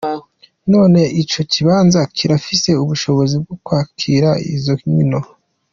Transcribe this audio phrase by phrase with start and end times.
[0.71, 5.19] None ico kibanza kirafise ubushobozi bwo kwakira izo nkino?.